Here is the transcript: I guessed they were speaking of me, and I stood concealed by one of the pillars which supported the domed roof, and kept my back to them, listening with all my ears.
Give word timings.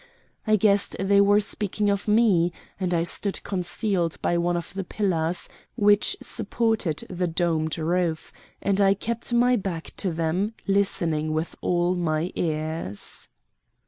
I 0.47 0.55
guessed 0.55 0.95
they 0.99 1.21
were 1.21 1.39
speaking 1.39 1.91
of 1.91 2.07
me, 2.07 2.51
and 2.79 2.91
I 2.91 3.03
stood 3.03 3.43
concealed 3.43 4.19
by 4.19 4.35
one 4.35 4.57
of 4.57 4.73
the 4.73 4.83
pillars 4.83 5.47
which 5.75 6.17
supported 6.19 7.03
the 7.07 7.27
domed 7.27 7.77
roof, 7.77 8.33
and 8.63 8.81
kept 8.99 9.31
my 9.31 9.55
back 9.57 9.91
to 9.97 10.11
them, 10.11 10.55
listening 10.65 11.33
with 11.33 11.55
all 11.61 11.93
my 11.93 12.31
ears. 12.33 13.29